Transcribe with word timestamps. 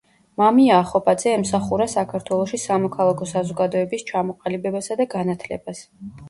მამია 0.41 0.77
ახობაძე 0.83 1.33
ემსახურა 1.39 1.85
საქართველოში 1.91 2.59
სამოქალაქო 2.63 3.29
საზოგადოების 3.33 4.07
ჩამოყალიბებასა 4.09 4.99
და 5.03 5.09
განათლებას. 5.15 5.85